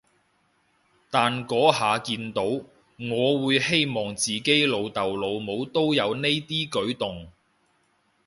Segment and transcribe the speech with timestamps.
[1.11, 7.31] 但嗰下見到，我會希望自己老豆老母都有呢啲舉動